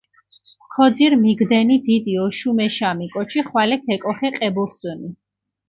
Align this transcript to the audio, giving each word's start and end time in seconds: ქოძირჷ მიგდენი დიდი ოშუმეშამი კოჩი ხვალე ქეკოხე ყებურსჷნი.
ქოძირჷ 0.73 1.15
მიგდენი 1.23 1.75
დიდი 1.87 2.13
ოშუმეშამი 2.25 3.07
კოჩი 3.13 3.41
ხვალე 3.47 3.77
ქეკოხე 3.85 4.29
ყებურსჷნი. 4.37 5.09